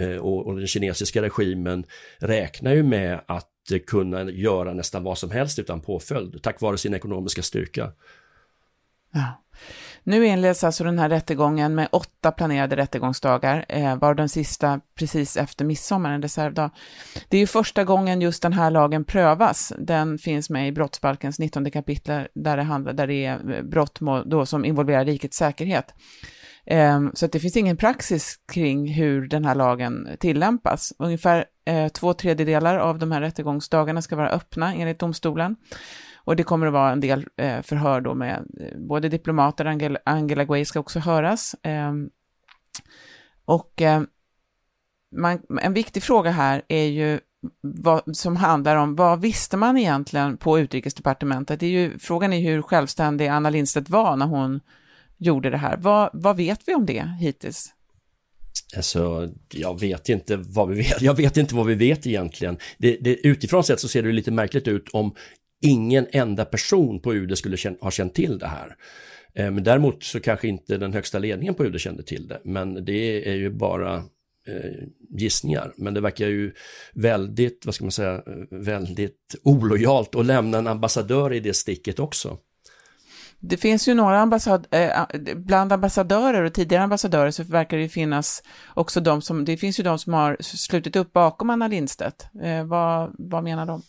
Eh, 0.00 0.16
och, 0.16 0.46
och, 0.46 0.56
den 0.56 0.66
kinesiska 0.66 1.22
regimen 1.22 1.84
räknar 2.18 2.74
ju 2.74 2.82
med 2.82 3.20
att 3.26 3.48
kunna 3.86 4.30
göra 4.30 4.74
nästan 4.74 5.04
vad 5.04 5.18
som 5.18 5.30
helst 5.30 5.58
utan 5.58 5.80
påföljd, 5.80 6.42
tack 6.42 6.60
vare 6.60 6.78
sin 6.78 6.94
ekonomiska 6.94 7.42
styrka. 7.42 7.92
Ja. 9.12 9.42
Nu 10.04 10.26
inleds 10.26 10.64
alltså 10.64 10.84
den 10.84 10.98
här 10.98 11.08
rättegången 11.08 11.74
med 11.74 11.88
åtta 11.92 12.32
planerade 12.32 12.76
rättegångsdagar, 12.76 13.64
eh, 13.68 13.96
var 13.96 14.14
den 14.14 14.28
sista 14.28 14.80
precis 14.98 15.36
efter 15.36 15.64
midsommar, 15.64 16.12
en 16.12 16.22
reservdag. 16.22 16.70
Det 17.28 17.36
är 17.36 17.40
ju 17.40 17.46
första 17.46 17.84
gången 17.84 18.20
just 18.20 18.42
den 18.42 18.52
här 18.52 18.70
lagen 18.70 19.04
prövas. 19.04 19.72
Den 19.78 20.18
finns 20.18 20.50
med 20.50 20.68
i 20.68 20.72
brottsbalkens 20.72 21.38
19 21.38 21.70
kapitel 21.70 22.28
där 22.34 22.56
det, 22.56 22.62
handlar, 22.62 22.92
där 22.92 23.06
det 23.06 23.24
är 23.24 23.52
eh, 23.54 23.62
brott 23.62 23.98
då 24.26 24.46
som 24.46 24.64
involverar 24.64 25.04
rikets 25.04 25.36
säkerhet. 25.36 25.94
Eh, 26.66 27.00
så 27.14 27.26
att 27.26 27.32
det 27.32 27.40
finns 27.40 27.56
ingen 27.56 27.76
praxis 27.76 28.36
kring 28.52 28.92
hur 28.92 29.28
den 29.28 29.44
här 29.44 29.54
lagen 29.54 30.08
tillämpas. 30.20 30.92
Ungefär 30.98 31.44
eh, 31.66 31.88
två 31.88 32.14
tredjedelar 32.14 32.78
av 32.78 32.98
de 32.98 33.12
här 33.12 33.20
rättegångsdagarna 33.20 34.02
ska 34.02 34.16
vara 34.16 34.30
öppna 34.30 34.74
enligt 34.74 34.98
domstolen. 34.98 35.56
Och 36.24 36.36
det 36.36 36.42
kommer 36.42 36.66
att 36.66 36.72
vara 36.72 36.92
en 36.92 37.00
del 37.00 37.26
eh, 37.36 37.62
förhör 37.62 38.00
då 38.00 38.14
med 38.14 38.46
eh, 38.60 38.78
både 38.78 39.08
diplomater, 39.08 39.64
Angela, 39.64 39.98
Angela 40.04 40.44
Gui 40.44 40.64
ska 40.64 40.80
också 40.80 40.98
höras. 40.98 41.54
Eh, 41.62 41.92
och 43.44 43.82
eh, 43.82 44.02
man, 45.16 45.42
en 45.62 45.74
viktig 45.74 46.02
fråga 46.02 46.30
här 46.30 46.62
är 46.68 46.84
ju 46.84 47.20
vad, 47.60 48.16
som 48.16 48.36
handlar 48.36 48.76
om 48.76 48.96
vad 48.96 49.20
visste 49.20 49.56
man 49.56 49.78
egentligen 49.78 50.36
på 50.36 50.58
utrikesdepartementet? 50.58 51.60
Det 51.60 51.66
är 51.66 51.70
ju, 51.70 51.98
frågan 51.98 52.32
är 52.32 52.40
hur 52.40 52.62
självständig 52.62 53.26
Anna 53.26 53.50
Lindstedt 53.50 53.90
var 53.90 54.16
när 54.16 54.26
hon 54.26 54.60
gjorde 55.18 55.50
det 55.50 55.56
här. 55.56 55.76
Vad, 55.76 56.10
vad 56.12 56.36
vet 56.36 56.60
vi 56.66 56.74
om 56.74 56.86
det 56.86 57.16
hittills? 57.20 57.74
Alltså, 58.76 59.30
jag 59.48 59.80
vet 59.80 60.08
inte 60.08 60.36
vad 60.36 60.68
vi 60.68 60.74
vet. 60.74 61.02
Jag 61.02 61.14
vet 61.14 61.36
inte 61.36 61.54
vad 61.54 61.66
vi 61.66 61.74
vet 61.74 62.06
egentligen. 62.06 62.58
Det, 62.78 62.96
det, 63.00 63.26
utifrån 63.26 63.64
sett 63.64 63.80
så 63.80 63.88
ser 63.88 64.02
det 64.02 64.12
lite 64.12 64.30
märkligt 64.30 64.68
ut 64.68 64.88
om 64.92 65.14
ingen 65.62 66.06
enda 66.12 66.44
person 66.44 67.00
på 67.00 67.14
UD 67.14 67.38
skulle 67.38 67.56
ha 67.80 67.90
känt 67.90 68.14
till 68.14 68.38
det 68.38 68.46
här. 68.46 68.76
Eh, 69.34 69.50
men 69.50 69.64
däremot 69.64 70.02
så 70.02 70.20
kanske 70.20 70.48
inte 70.48 70.76
den 70.76 70.92
högsta 70.92 71.18
ledningen 71.18 71.54
på 71.54 71.64
UD 71.64 71.80
kände 71.80 72.02
till 72.02 72.28
det. 72.28 72.40
Men 72.44 72.84
det 72.84 73.28
är 73.28 73.34
ju 73.34 73.50
bara 73.50 73.94
eh, 74.48 74.88
gissningar. 75.10 75.72
Men 75.76 75.94
det 75.94 76.00
verkar 76.00 76.26
ju 76.26 76.52
väldigt, 76.94 77.66
vad 77.66 77.74
ska 77.74 77.84
man 77.84 77.92
säga, 77.92 78.22
väldigt 78.50 79.34
olojalt 79.42 80.14
att 80.14 80.26
lämna 80.26 80.58
en 80.58 80.66
ambassadör 80.66 81.32
i 81.32 81.40
det 81.40 81.54
sticket 81.54 81.98
också. 81.98 82.38
Det 83.44 83.56
finns 83.56 83.88
ju 83.88 83.94
några 83.94 84.20
ambassad, 84.20 84.66
eh, 84.70 85.06
bland 85.36 85.72
ambassadörer 85.72 86.42
och 86.42 86.54
tidigare 86.54 86.84
ambassadörer 86.84 87.30
så 87.30 87.42
verkar 87.42 87.76
det 87.76 87.88
finnas 87.88 88.42
också 88.74 89.00
de 89.00 89.22
som, 89.22 89.44
det 89.44 89.56
finns 89.56 89.80
ju 89.80 89.84
de 89.84 89.98
som 89.98 90.12
har 90.12 90.36
slutit 90.40 90.96
upp 90.96 91.12
bakom 91.12 91.50
Anna 91.50 91.68
Lindstedt. 91.68 92.26
Eh, 92.42 92.64
vad, 92.64 93.14
vad 93.18 93.44
menar 93.44 93.66
de? 93.66 93.82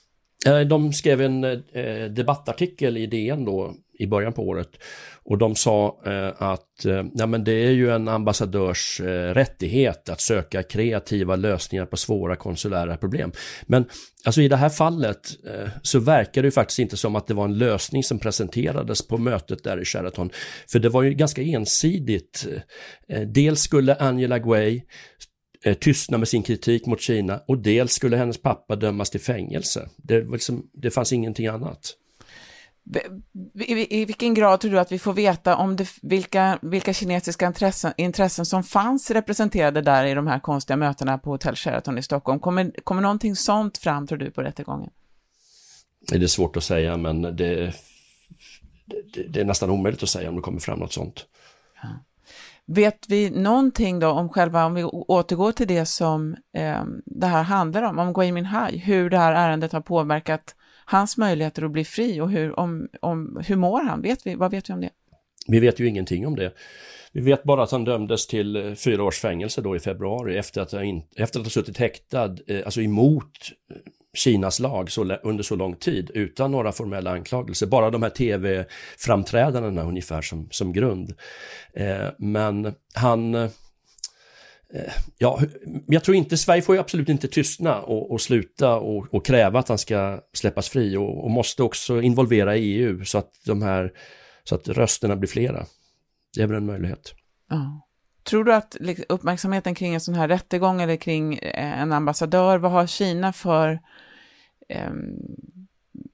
Eh, 0.45 0.59
de 0.59 0.93
skrev 0.93 1.21
en 1.21 1.43
eh, 1.43 2.05
debattartikel 2.09 2.97
i 2.97 3.05
DN 3.05 3.45
då 3.45 3.75
i 3.99 4.07
början 4.07 4.33
på 4.33 4.47
året 4.47 4.69
och 5.23 5.37
de 5.37 5.55
sa 5.55 6.01
eh, 6.05 6.27
att 6.37 6.85
eh, 6.85 7.03
ja, 7.13 7.25
men 7.25 7.43
det 7.43 7.51
är 7.51 7.71
ju 7.71 7.91
en 7.91 8.07
ambassadörs 8.07 9.01
eh, 9.01 9.33
rättighet 9.33 10.09
att 10.09 10.21
söka 10.21 10.63
kreativa 10.63 11.35
lösningar 11.35 11.85
på 11.85 11.97
svåra 11.97 12.35
konsulära 12.35 12.97
problem. 12.97 13.31
Men 13.65 13.85
alltså 14.25 14.41
i 14.41 14.47
det 14.47 14.55
här 14.55 14.69
fallet 14.69 15.29
eh, 15.47 15.69
så 15.81 15.99
verkar 15.99 16.41
det 16.41 16.47
ju 16.47 16.51
faktiskt 16.51 16.79
inte 16.79 16.97
som 16.97 17.15
att 17.15 17.27
det 17.27 17.33
var 17.33 17.45
en 17.45 17.57
lösning 17.57 18.03
som 18.03 18.19
presenterades 18.19 19.07
på 19.07 19.17
mötet 19.17 19.63
där 19.63 19.81
i 19.81 19.85
Sheraton. 19.85 20.29
För 20.71 20.79
det 20.79 20.89
var 20.89 21.03
ju 21.03 21.13
ganska 21.13 21.41
ensidigt. 21.41 22.47
Eh, 23.09 23.21
dels 23.21 23.61
skulle 23.61 23.95
Angela 23.95 24.39
Gui 24.39 24.83
eh, 25.63 25.73
tystna 25.73 26.17
med 26.17 26.27
sin 26.27 26.43
kritik 26.43 26.85
mot 26.85 27.01
Kina 27.01 27.41
och 27.47 27.57
dels 27.57 27.93
skulle 27.93 28.17
hennes 28.17 28.41
pappa 28.41 28.75
dömas 28.75 29.09
till 29.09 29.21
fängelse. 29.21 29.89
Det, 29.97 30.31
liksom, 30.31 30.69
det 30.73 30.91
fanns 30.91 31.13
ingenting 31.13 31.47
annat. 31.47 31.95
I, 33.53 34.01
I, 34.01 34.05
vilken 34.05 34.33
grad 34.33 34.59
tror 34.59 34.71
du 34.71 34.79
att 34.79 34.91
vi 34.91 34.99
får 34.99 35.13
veta 35.13 35.55
om 35.55 35.75
det, 35.75 35.87
vilka, 36.01 36.59
vilka 36.61 36.93
kinesiska 36.93 37.47
intressen, 37.47 37.93
intressen 37.97 38.45
som 38.45 38.63
fanns 38.63 39.11
representerade 39.11 39.81
där 39.81 40.05
i 40.05 40.13
de 40.13 40.27
här 40.27 40.39
konstiga 40.39 40.77
mötena 40.77 41.17
på 41.17 41.29
Hotell 41.29 41.55
Sheraton 41.55 41.97
i 41.97 42.03
Stockholm? 42.03 42.39
Kommer, 42.39 42.71
kommer 42.83 43.01
någonting 43.01 43.35
sånt 43.35 43.77
fram, 43.77 44.07
tror 44.07 44.17
du, 44.17 44.31
på 44.31 44.41
rättegången? 44.41 44.89
Det 46.07 46.23
är 46.23 46.27
svårt 46.27 46.57
att 46.57 46.63
säga, 46.63 46.97
men 46.97 47.21
det, 47.21 47.73
det, 48.85 49.23
det 49.29 49.39
är 49.39 49.45
nästan 49.45 49.69
omöjligt 49.69 50.03
att 50.03 50.09
säga 50.09 50.29
om 50.29 50.35
det 50.35 50.41
kommer 50.41 50.59
fram 50.59 50.79
något 50.79 50.93
sånt. 50.93 51.25
Ja. 51.81 51.89
Vet 52.65 53.05
vi 53.09 53.29
någonting 53.29 53.99
då 53.99 54.09
om 54.09 54.29
själva, 54.29 54.65
om 54.65 54.73
vi 54.73 54.83
återgår 54.83 55.51
till 55.51 55.67
det 55.67 55.85
som 55.85 56.35
eh, 56.57 56.83
det 57.05 57.27
här 57.27 57.43
handlar 57.43 57.83
om, 57.83 57.99
om 57.99 58.13
Gui 58.13 58.31
Minhai, 58.31 58.77
hur 58.77 59.09
det 59.09 59.17
här 59.17 59.33
ärendet 59.33 59.71
har 59.71 59.81
påverkat 59.81 60.55
hans 60.85 61.17
möjligheter 61.17 61.63
att 61.63 61.71
bli 61.71 61.85
fri 61.85 62.21
och 62.21 62.31
hur, 62.31 62.59
om, 62.59 62.87
om, 63.01 63.41
hur 63.47 63.55
mår 63.55 63.83
han? 63.83 64.01
Vet 64.01 64.27
vi, 64.27 64.35
vad 64.35 64.51
vet 64.51 64.69
vi 64.69 64.73
om 64.73 64.81
det? 64.81 64.89
Vi 65.47 65.59
vet 65.59 65.79
ju 65.79 65.87
ingenting 65.87 66.27
om 66.27 66.35
det. 66.35 66.53
Vi 67.11 67.21
vet 67.21 67.43
bara 67.43 67.63
att 67.63 67.71
han 67.71 67.83
dömdes 67.83 68.27
till 68.27 68.55
eh, 68.55 68.73
fyra 68.73 69.03
års 69.03 69.19
fängelse 69.19 69.61
då 69.61 69.75
i 69.75 69.79
februari 69.79 70.37
efter 70.37 70.61
att, 70.61 70.71
ha, 70.71 70.83
in, 70.83 71.03
efter 71.15 71.39
att 71.39 71.45
ha 71.45 71.49
suttit 71.49 71.77
häktad, 71.77 72.35
eh, 72.47 72.61
alltså 72.65 72.81
emot 72.81 73.31
Kinas 74.17 74.59
lag 74.59 74.91
så, 74.91 75.15
under 75.23 75.43
så 75.43 75.55
lång 75.55 75.75
tid 75.75 76.11
utan 76.13 76.51
några 76.51 76.71
formella 76.71 77.11
anklagelser. 77.11 77.67
Bara 77.67 77.89
de 77.89 78.03
här 78.03 78.09
tv-framträdandena 78.09 79.83
ungefär 79.83 80.21
som, 80.21 80.47
som 80.51 80.73
grund. 80.73 81.13
Eh, 81.73 82.07
men 82.17 82.73
han... 82.93 83.35
Eh, 83.35 83.49
ja, 85.17 85.41
jag 85.87 86.03
tror 86.03 86.17
inte, 86.17 86.37
Sverige 86.37 86.61
får 86.61 86.75
ju 86.75 86.81
absolut 86.81 87.09
inte 87.09 87.27
tystna 87.27 87.81
och, 87.81 88.11
och 88.11 88.21
sluta 88.21 88.75
och, 88.75 89.13
och, 89.13 89.25
kräva 89.25 89.59
att 89.59 89.69
han 89.69 89.77
ska 89.77 90.21
släppas 90.33 90.69
fri 90.69 90.97
och, 90.97 91.23
och, 91.23 91.31
måste 91.31 91.63
också 91.63 92.01
involvera 92.01 92.55
EU 92.55 93.05
så 93.05 93.17
att 93.17 93.31
de 93.45 93.61
här, 93.61 93.91
så 94.43 94.55
att 94.55 94.67
rösterna 94.67 95.15
blir 95.15 95.29
flera. 95.29 95.65
Det 96.35 96.41
är 96.41 96.47
väl 96.47 96.57
en 96.57 96.65
möjlighet. 96.65 97.13
Ja. 97.49 97.87
Tror 98.23 98.43
du 98.43 98.53
att 98.53 98.77
liksom, 98.79 99.05
uppmärksamheten 99.09 99.75
kring 99.75 99.93
en 99.93 100.01
sån 100.01 100.15
här 100.15 100.27
rättegång 100.27 100.81
eller 100.81 100.95
kring 100.95 101.37
eh, 101.37 101.81
en 101.81 101.91
ambassadör, 101.91 102.57
vad 102.57 102.71
har 102.71 102.87
Kina 102.87 103.33
för... 103.33 103.79
Eh, 104.69 104.91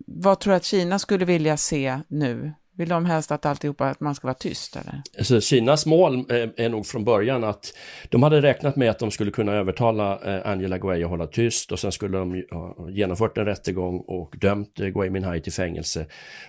vad 0.05 0.39
tror 0.39 0.51
du 0.51 0.57
att 0.57 0.63
Kina 0.63 0.99
skulle 0.99 1.25
vilja 1.25 1.57
se 1.57 1.99
nu? 2.07 2.53
Vill 2.79 2.89
de 2.89 3.05
helst 3.05 3.31
att 3.31 3.45
alltihopa, 3.45 3.86
att 3.86 4.00
man 4.00 4.15
ska 4.15 4.27
vara 4.27 4.33
tyst 4.33 4.75
eller? 4.75 5.01
Alltså, 5.17 5.41
Kinas 5.41 5.86
mål 5.86 6.25
är, 6.29 6.53
är 6.57 6.69
nog 6.69 6.86
från 6.86 7.03
början 7.03 7.43
att 7.43 7.74
de 8.09 8.24
hade 8.24 8.41
räknat 8.41 8.75
med 8.75 8.89
att 8.89 9.00
de 9.00 9.12
skulle 9.12 9.31
kunna 9.31 9.51
övertala 9.51 10.19
eh, 10.25 10.51
Angela 10.51 10.77
Gui 10.77 11.03
att 11.03 11.09
hålla 11.09 11.27
tyst 11.27 11.71
och 11.71 11.79
sen 11.79 11.91
skulle 11.91 12.17
de 12.17 12.43
ha 12.51 12.89
genomfört 12.89 13.38
en 13.38 13.45
rättegång 13.45 14.00
och 14.00 14.36
dömt 14.41 14.79
eh, 14.79 14.88
Guay 14.88 14.91
Gui 14.91 15.09
Minhai 15.09 15.41
till 15.41 15.53
fängelse. 15.53 16.05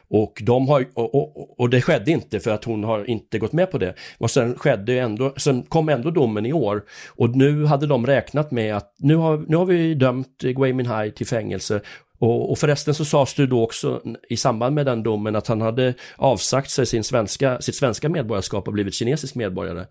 Och, 0.09 0.43
de 0.43 0.69
har, 0.69 0.87
och, 0.95 1.15
och, 1.15 1.61
och, 1.61 1.71
det 1.71 1.83
skedde 1.83 2.11
inte 2.11 2.41
för 2.41 2.51
att 2.51 2.65
hon 2.65 2.85
har 2.85 3.11
inte 3.11 3.39
gått 3.39 3.53
med 3.53 3.71
på 3.71 3.79
det. 3.79 3.95
Och 4.19 4.31
sen 4.31 4.55
skedde 4.55 4.99
ändå, 4.99 5.35
sen 5.37 5.63
kom 5.63 5.89
ändå 5.89 6.11
domen 6.11 6.47
i 6.47 6.53
år 6.53 6.83
och 7.09 7.37
nu 7.37 7.65
hade 7.65 7.87
de 7.87 8.07
räknat 8.07 8.51
med 8.51 8.77
att 8.77 8.95
nu 8.99 9.17
har, 9.17 9.45
nu 9.49 9.57
har 9.57 9.65
vi 9.65 9.95
dömt 9.95 10.39
Gui 10.39 10.73
Minhai 10.73 11.11
till 11.11 11.27
fängelse 11.27 11.81
och, 12.21 12.51
och 12.51 12.59
förresten 12.59 12.95
så 12.95 13.05
sades 13.05 13.35
det 13.35 13.47
då 13.47 13.63
också 13.63 14.03
i 14.29 14.37
samband 14.37 14.75
med 14.75 14.87
den 14.87 15.03
domen 15.03 15.37
att 15.37 15.47
han 15.47 15.61
hade 15.61 15.95
avsagt 16.17 16.71
sig 16.71 16.87
sin 16.87 17.05
svenska, 17.05 17.61
sitt 17.61 17.75
svenska 17.75 18.09
medborgarskap 18.09 18.67
och 18.67 18.73
blivit 18.73 18.95
kinesisk 18.95 19.35
medborgare. 19.35 19.87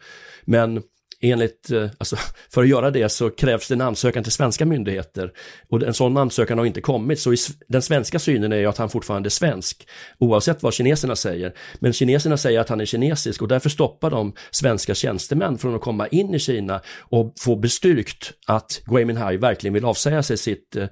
Men 0.45 0.81
enligt, 1.21 1.71
eh, 1.71 1.89
alltså, 1.97 2.15
för 2.53 2.61
att 2.61 2.69
göra 2.69 2.91
det 2.91 3.09
så 3.09 3.29
krävs 3.29 3.67
det 3.67 3.73
en 3.73 3.81
ansökan 3.81 4.23
till 4.23 4.31
svenska 4.31 4.65
myndigheter 4.65 5.31
och 5.69 5.83
en 5.83 5.93
sån 5.93 6.17
ansökan 6.17 6.57
har 6.57 6.65
inte 6.65 6.81
kommit. 6.81 7.19
Så 7.19 7.33
i, 7.33 7.37
den 7.67 7.81
svenska 7.81 8.19
synen 8.19 8.51
är 8.51 8.57
ju 8.57 8.65
att 8.65 8.77
han 8.77 8.89
fortfarande 8.89 9.27
är 9.27 9.31
svensk, 9.31 9.87
oavsett 10.17 10.63
vad 10.63 10.73
kineserna 10.73 11.15
säger. 11.15 11.53
Men 11.79 11.93
kineserna 11.93 12.37
säger 12.37 12.59
att 12.59 12.69
han 12.69 12.81
är 12.81 12.85
kinesisk 12.85 13.41
och 13.41 13.47
därför 13.47 13.69
stoppar 13.69 14.09
de 14.09 14.33
svenska 14.51 14.95
tjänstemän 14.95 15.57
från 15.57 15.75
att 15.75 15.81
komma 15.81 16.07
in 16.07 16.35
i 16.35 16.39
Kina 16.39 16.81
och 16.99 17.33
få 17.39 17.55
bestyrkt 17.55 18.33
att 18.45 18.81
Gui 18.85 19.05
Minhai 19.05 19.37
verkligen 19.37 19.73
vill 19.73 19.85
avsäga 19.85 20.23
sig 20.23 20.37
sitt 20.37 20.75
eh, 20.75 20.87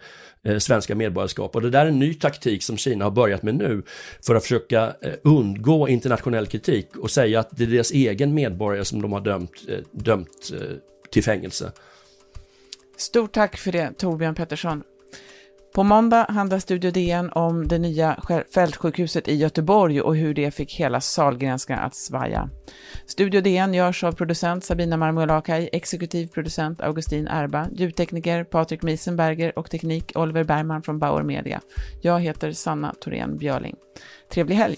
eh 0.45 0.57
svenska 0.57 0.95
medborgarskap. 0.95 1.55
Och 1.55 1.61
det 1.61 1.69
där 1.69 1.85
är 1.85 1.89
en 1.89 1.99
ny 1.99 2.13
taktik 2.13 2.63
som 2.63 2.77
Kina 2.77 3.05
har 3.05 3.11
börjat 3.11 3.43
med 3.43 3.55
nu 3.55 3.83
för 4.25 4.35
att 4.35 4.43
försöka 4.43 4.93
eh, 5.01 5.13
undgå 5.23 5.87
internationell 5.89 6.47
kritik 6.47 6.95
och 6.95 7.11
säga 7.11 7.39
att 7.39 7.49
det 7.51 7.63
är 7.63 7.67
deras 7.67 7.91
egen 7.91 8.33
medborgare 8.33 8.85
som 8.85 9.01
de 9.01 9.11
har 9.11 9.21
dömt, 9.21 9.51
eh, 9.69 9.77
dömt 9.91 10.16
dömt 10.17 10.51
eh, 10.53 10.77
till 11.09 11.23
fängelse. 11.23 11.71
Stort 12.97 13.31
tack 13.31 13.57
för 13.57 13.71
det, 13.71 13.97
Torbjörn 13.97 14.35
Pettersson. 14.35 14.83
På 15.73 15.83
måndag 15.83 16.25
handlar 16.29 16.59
Studio 16.59 16.91
DN 16.91 17.29
om 17.29 17.67
det 17.67 17.77
nya 17.77 18.19
fältsjukhuset 18.53 19.27
i 19.27 19.35
Göteborg 19.35 20.01
och 20.01 20.15
hur 20.15 20.33
det 20.33 20.51
fick 20.51 20.73
hela 20.73 21.01
Salgrenska 21.01 21.77
att 21.77 21.95
svaja. 21.95 22.49
Studio 23.05 23.41
DN 23.41 23.73
görs 23.73 24.03
av 24.03 24.11
producent 24.11 24.63
Sabina 24.63 24.97
Marmulakai, 24.97 25.69
exekutiv 25.71 26.27
producent 26.27 26.81
Augustin 26.81 27.27
Erba, 27.27 27.67
ljudtekniker 27.71 28.43
Patrik 28.43 28.83
Miesenberger 28.83 29.59
och 29.59 29.69
teknik 29.69 30.11
Oliver 30.15 30.43
Bergman 30.43 30.83
från 30.83 30.99
Bauer 30.99 31.23
Media. 31.23 31.61
Jag 32.01 32.19
heter 32.19 32.51
Sanna 32.51 32.93
Thorén 33.01 33.37
Björling. 33.37 33.75
Trevlig 34.29 34.55
helg! 34.55 34.77